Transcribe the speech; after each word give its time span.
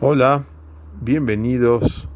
Hola, 0.00 0.44
bienvenidos 1.00 2.08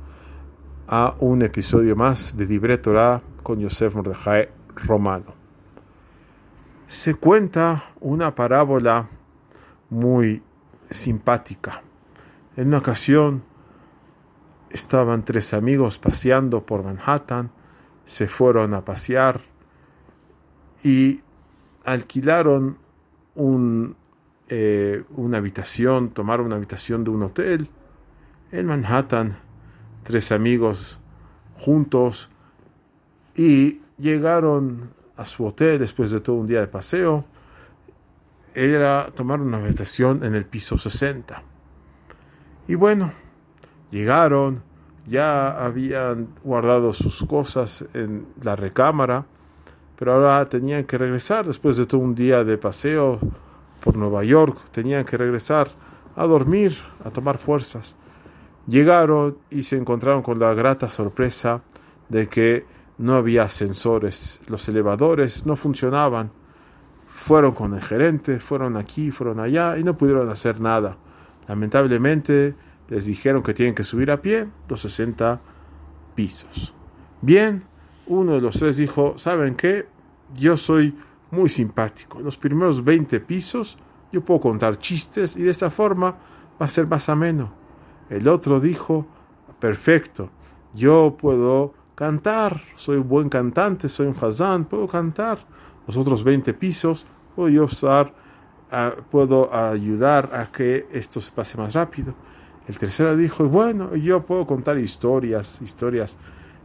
a 0.86 1.16
un 1.19 1.42
episodio 1.42 1.97
más 1.97 2.36
de 2.36 2.47
Dibre 2.47 2.78
Torah 2.78 3.23
con 3.43 3.58
Yosef 3.58 3.97
Mordejai 3.97 4.51
Romano. 4.87 5.35
Se 6.87 7.16
cuenta 7.16 7.82
una 7.98 8.37
parábola 8.37 9.08
muy 9.90 10.45
simpática. 10.90 11.82
En 12.54 12.68
una 12.68 12.79
ocasión 12.79 13.42
estaban 14.71 15.24
tres 15.24 15.53
amigos 15.53 15.99
paseando 15.99 16.64
por 16.64 16.85
Manhattan, 16.85 17.51
se 18.05 18.29
fueron 18.29 18.75
a 18.75 18.85
pasear 18.85 19.41
y 20.85 21.21
alquilaron 21.85 22.79
un 23.35 23.96
eh, 24.49 25.05
una 25.11 25.39
habitación, 25.39 26.11
tomar 26.11 26.41
una 26.41 26.57
habitación 26.57 27.05
de 27.05 27.11
un 27.11 27.23
hotel 27.23 27.69
en 28.51 28.67
Manhattan, 28.67 29.39
tres 30.03 30.33
amigos 30.33 30.99
juntos, 31.59 32.28
y 33.34 33.80
llegaron 33.97 34.91
a 35.16 35.24
su 35.24 35.47
hotel 35.47 35.78
después 35.78 36.10
de 36.10 36.20
todo 36.20 36.36
un 36.36 36.47
día 36.47 36.60
de 36.60 36.66
paseo. 36.66 37.24
Era 38.55 39.10
tomar 39.14 39.41
una 39.41 39.59
habitación 39.59 40.24
en 40.24 40.34
el 40.34 40.45
piso 40.45 40.77
60. 40.77 41.42
Y 42.69 42.74
bueno, 42.74 43.11
llegaron, 43.91 44.62
ya 45.06 45.64
habían 45.64 46.28
guardado 46.45 46.92
sus 46.92 47.24
cosas 47.24 47.86
en 47.95 48.27
la 48.42 48.56
recámara, 48.56 49.27
pero 49.98 50.14
ahora 50.14 50.48
tenían 50.48 50.84
que 50.84 50.98
regresar 50.98 51.47
después 51.47 51.77
de 51.77 51.86
todo 51.86 52.00
un 52.00 52.14
día 52.14 52.45
de 52.45 52.59
paseo 52.59 53.19
por 53.82 53.96
Nueva 53.96 54.24
York, 54.24 54.59
tenían 54.70 55.04
que 55.04 55.16
regresar 55.16 55.68
a 56.16 56.27
dormir, 56.27 56.77
a 57.04 57.10
tomar 57.10 57.38
fuerzas. 57.38 57.96
Llegaron 58.66 59.38
y 59.50 59.62
se 59.62 59.77
encontraron 59.77 60.22
con 60.22 60.38
la 60.38 60.55
grata 60.55 60.88
sorpresa 60.88 61.62
de 62.08 62.28
que 62.28 62.64
no 62.98 63.14
había 63.14 63.42
ascensores, 63.42 64.41
los 64.47 64.69
elevadores 64.69 65.47
no 65.47 65.56
funcionaban. 65.56 66.30
Fueron 67.06 67.53
con 67.53 67.75
el 67.75 67.83
gerente, 67.83 68.38
fueron 68.38 68.77
aquí, 68.77 69.10
fueron 69.10 69.41
allá 69.41 69.77
y 69.78 69.84
no 69.84 69.97
pudieron 69.97 70.28
hacer 70.30 70.60
nada. 70.60 70.97
Lamentablemente 71.48 72.55
les 72.88 73.06
dijeron 73.06 73.42
que 73.42 73.55
tienen 73.55 73.75
que 73.75 73.84
subir 73.84 74.10
a 74.10 74.22
pie 74.22 74.47
los 74.69 74.80
60 74.83 75.41
pisos. 76.14 76.75
Bien, 77.20 77.64
uno 78.06 78.34
de 78.34 78.41
los 78.41 78.58
tres 78.58 78.77
dijo, 78.77 79.14
¿saben 79.16 79.55
qué? 79.55 79.86
Yo 80.34 80.56
soy 80.56 80.94
muy 81.33 81.48
simpático. 81.48 82.19
En 82.19 82.25
los 82.25 82.38
primeros 82.38 82.84
20 82.84 83.19
pisos 83.20 83.77
yo 84.12 84.25
puedo 84.25 84.41
contar 84.41 84.78
chistes 84.78 85.36
y 85.36 85.42
de 85.42 85.50
esta 85.50 85.70
forma 85.70 86.16
va 86.61 86.66
a 86.66 86.69
ser 86.69 86.86
más 86.86 87.08
ameno. 87.08 87.52
El 88.08 88.28
otro 88.28 88.61
dijo, 88.61 89.06
perfecto, 89.58 90.30
yo 90.75 91.16
puedo 91.19 91.75
cantar, 91.94 92.60
soy 92.77 92.98
un 92.98 93.08
buen 93.08 93.28
cantante, 93.28 93.88
soy 93.88 94.06
un 94.06 94.16
hazán, 94.20 94.66
puedo 94.66 94.86
cantar. 94.86 95.38
Los 95.86 95.97
otros 95.97 96.22
20 96.22 96.55
pisos 96.55 97.06
yo 97.36 97.66
ah, 98.70 98.94
puedo 99.10 99.55
ayudar 99.55 100.30
a 100.34 100.47
que 100.53 100.86
esto 100.92 101.20
se 101.20 101.33
pase 101.33 101.56
más 101.56 101.75
rápido. 101.75 102.14
El 102.69 102.78
tercero 102.78 103.16
dijo, 103.16 103.48
bueno, 103.48 103.97
yo 103.97 104.25
puedo 104.25 104.47
contar 104.47 104.78
historias, 104.78 105.60
historias 105.62 106.19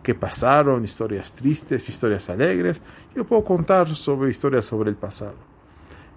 que 0.07 0.15
pasaron, 0.15 0.85
historias 0.85 1.33
tristes, 1.33 1.89
historias 1.89 2.29
alegres. 2.29 2.81
Yo 3.13 3.25
puedo 3.25 3.43
contar 3.43 3.93
sobre 3.93 4.29
historias 4.29 4.63
sobre 4.63 4.89
el 4.89 4.95
pasado. 4.95 5.35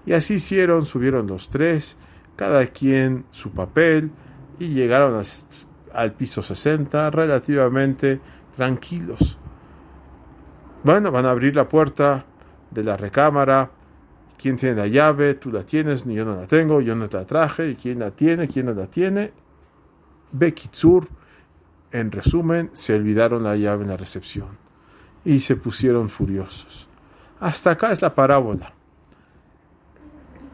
Y 0.07 0.13
así 0.13 0.35
hicieron, 0.35 0.87
subieron 0.87 1.27
los 1.27 1.49
tres, 1.49 1.97
cada 2.37 2.65
quien 2.69 3.25
su 3.33 3.51
papel, 3.51 4.13
y 4.61 4.69
llegaron 4.69 5.21
al 5.93 6.13
piso 6.13 6.41
60 6.41 7.11
relativamente 7.11 8.21
tranquilos. 8.55 9.37
Bueno, 10.85 11.11
van 11.11 11.27
a 11.27 11.33
abrir 11.33 11.57
la 11.57 11.69
puerta 11.69 12.25
de 12.71 12.85
la 12.85 12.97
recámara. 12.97 13.73
¿Quién 14.41 14.57
tiene 14.57 14.77
la 14.77 14.87
llave? 14.87 15.35
Tú 15.35 15.51
la 15.51 15.65
tienes, 15.65 16.05
yo 16.05 16.25
no 16.25 16.37
la 16.37 16.47
tengo, 16.47 16.81
yo 16.81 16.95
no 16.95 17.09
te 17.09 17.17
la 17.17 17.27
traje. 17.27 17.71
¿Y 17.71 17.75
quién 17.75 17.99
la 17.99 18.13
tiene? 18.13 18.47
¿Quién 18.47 18.67
no 18.67 18.73
la 18.73 18.87
tiene? 18.87 19.33
Bekitsur 20.31 21.09
en 21.93 22.13
resumen, 22.13 22.71
se 22.73 22.95
olvidaron 22.95 23.43
la 23.43 23.57
llave 23.57 23.83
en 23.83 23.91
la 23.91 23.97
recepción 23.97 24.49
y 25.25 25.41
se 25.41 25.57
pusieron 25.57 26.09
furiosos. 26.09 26.89
Hasta 27.41 27.73
acá 27.73 27.93
es 27.93 28.03
la 28.03 28.15
parábola. 28.15 28.73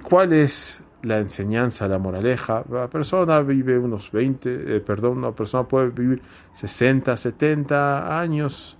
¿Cuál 0.02 0.32
es 0.32 0.82
la 1.02 1.18
enseñanza, 1.18 1.88
la 1.88 1.98
moraleja? 1.98 2.64
La 2.70 2.88
persona 2.88 3.40
vive 3.40 3.78
unos 3.78 4.10
20, 4.12 4.76
eh, 4.76 4.80
perdón, 4.80 5.18
una 5.18 5.32
persona 5.32 5.64
puede 5.64 5.90
vivir 5.90 6.22
60, 6.52 7.16
70 7.16 8.20
años, 8.20 8.76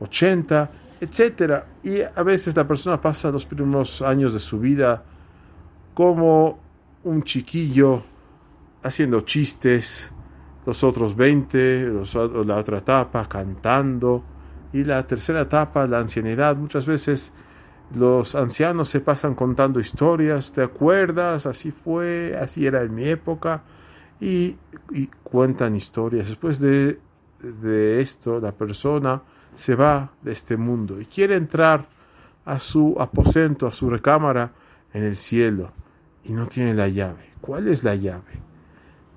80, 0.00 0.70
etcétera. 1.00 1.66
Y 1.82 2.00
a 2.00 2.22
veces 2.22 2.56
la 2.56 2.66
persona 2.66 3.00
pasa 3.00 3.30
los 3.30 3.46
primeros 3.46 4.02
años 4.02 4.32
de 4.32 4.40
su 4.40 4.58
vida 4.58 5.04
como 5.94 6.58
un 7.04 7.22
chiquillo 7.22 8.02
haciendo 8.82 9.20
chistes, 9.20 10.10
los 10.66 10.82
otros 10.82 11.16
20, 11.16 11.90
la 12.46 12.56
otra 12.56 12.78
etapa, 12.78 13.28
cantando, 13.28 14.24
y 14.72 14.84
la 14.84 15.06
tercera 15.06 15.42
etapa, 15.42 15.86
la 15.86 15.98
ancianidad. 15.98 16.56
Muchas 16.56 16.86
veces 16.86 17.32
los 17.94 18.34
ancianos 18.34 18.88
se 18.88 19.00
pasan 19.00 19.34
contando 19.34 19.78
historias, 19.78 20.52
¿te 20.52 20.62
acuerdas? 20.62 21.46
Así 21.46 21.70
fue, 21.70 22.36
así 22.40 22.66
era 22.66 22.82
en 22.82 22.94
mi 22.94 23.06
época, 23.06 23.62
y, 24.20 24.56
cuentan 25.22 25.76
historias. 25.76 26.28
Después 26.28 26.60
de, 26.60 26.98
de 27.40 28.00
esto, 28.00 28.40
la 28.40 28.52
persona 28.52 29.22
se 29.54 29.74
va 29.74 30.12
de 30.22 30.32
este 30.32 30.56
mundo 30.56 31.00
y 31.00 31.06
quiere 31.06 31.36
entrar 31.36 31.88
a 32.44 32.58
su 32.58 32.96
aposento, 32.98 33.66
a 33.66 33.72
su 33.72 33.88
recámara 33.90 34.52
en 34.92 35.04
el 35.04 35.16
cielo, 35.16 35.72
y 36.24 36.32
no 36.32 36.46
tiene 36.46 36.74
la 36.74 36.88
llave. 36.88 37.30
¿Cuál 37.40 37.68
es 37.68 37.84
la 37.84 37.94
llave? 37.94 38.40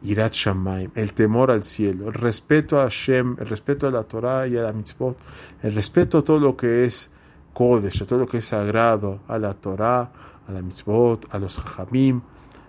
Irat 0.03 0.33
Shamaim, 0.33 0.91
el 0.95 1.13
temor 1.13 1.51
al 1.51 1.63
cielo, 1.63 2.07
el 2.07 2.13
respeto 2.13 2.79
a 2.79 2.83
Hashem, 2.83 3.37
el 3.39 3.47
respeto 3.47 3.87
a 3.87 3.91
la 3.91 4.03
Torah 4.03 4.47
y 4.47 4.55
a 4.55 4.61
la 4.61 4.73
mitzvot, 4.73 5.17
el 5.63 5.73
respeto 5.73 6.19
a 6.19 6.23
todo 6.23 6.39
lo 6.39 6.55
que 6.55 6.85
es 6.85 7.09
Kodesh, 7.53 8.03
a 8.03 8.05
todo 8.05 8.19
lo 8.19 8.27
que 8.27 8.37
es 8.37 8.45
sagrado, 8.45 9.21
a 9.27 9.39
la 9.39 9.53
Torah, 9.53 10.11
a 10.47 10.51
la 10.51 10.61
mitzvot, 10.61 11.33
a 11.33 11.39
los 11.39 11.59
Jajamim. 11.59 12.21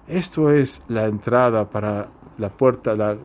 Esto 0.06 0.50
es 0.50 0.82
la 0.88 1.04
entrada 1.04 1.68
para 1.68 2.08
la 2.38 2.48
puerta, 2.48 2.94
la, 2.94 3.16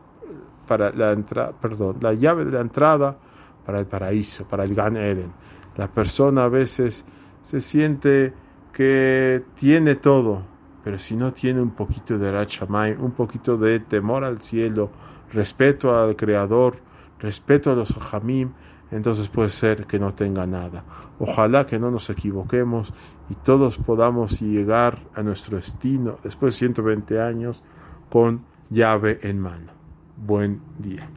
para 0.66 0.90
la 0.92 1.12
entrada, 1.12 1.52
perdón, 1.52 1.96
la 2.00 2.12
llave 2.12 2.44
de 2.44 2.52
la 2.52 2.60
entrada 2.60 3.16
para 3.64 3.80
el 3.80 3.86
paraíso, 3.86 4.44
para 4.44 4.64
el 4.64 4.74
Gan 4.74 4.98
Eden. 4.98 5.32
La 5.76 5.88
persona 5.88 6.44
a 6.44 6.48
veces 6.48 7.06
se 7.40 7.60
siente 7.60 8.34
que 8.72 9.44
tiene 9.54 9.94
todo, 9.94 10.42
pero 10.84 10.98
si 10.98 11.16
no 11.16 11.32
tiene 11.32 11.62
un 11.62 11.70
poquito 11.70 12.18
de 12.18 12.30
Rachamay, 12.30 12.92
un 12.92 13.12
poquito 13.12 13.56
de 13.56 13.80
temor 13.80 14.22
al 14.22 14.42
cielo, 14.42 14.90
respeto 15.32 15.98
al 15.98 16.14
Creador, 16.14 16.76
respeto 17.18 17.72
a 17.72 17.74
los 17.74 17.94
Jamim, 17.94 18.52
entonces 18.90 19.28
puede 19.28 19.48
ser 19.48 19.86
que 19.86 19.98
no 19.98 20.14
tenga 20.14 20.46
nada. 20.46 20.84
Ojalá 21.18 21.64
que 21.64 21.78
no 21.78 21.90
nos 21.90 22.10
equivoquemos 22.10 22.92
y 23.30 23.34
todos 23.34 23.78
podamos 23.78 24.40
llegar 24.40 24.98
a 25.14 25.22
nuestro 25.22 25.56
destino 25.56 26.16
después 26.22 26.54
de 26.54 26.58
120 26.58 27.20
años 27.20 27.62
con 28.10 28.44
llave 28.68 29.18
en 29.22 29.40
mano. 29.40 29.72
Buen 30.16 30.60
día. 30.78 31.08